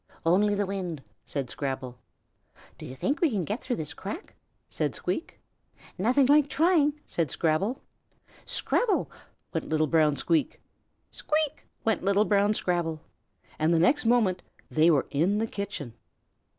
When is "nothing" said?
5.95-6.25